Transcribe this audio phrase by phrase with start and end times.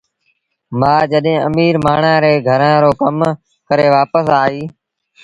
[0.79, 3.17] مآ جڏهيݩ اميٚر مآڻهآݩ ري گھرآݩ رو ڪم
[3.67, 4.63] ڪري وآپس آئيٚ